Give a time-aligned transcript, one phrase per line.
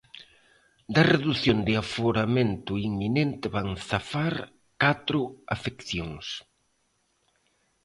[0.93, 4.35] Da redución de aforamento inminente van zafar
[4.83, 5.21] catro
[5.55, 6.25] afeccións.